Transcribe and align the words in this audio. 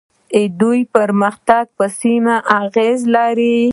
د 0.33 0.35
دوی 0.59 0.81
پرمختګ 0.95 1.65
په 1.77 1.85
سیمه 2.01 2.35
اغیز 2.61 2.99
لري. 3.15 3.61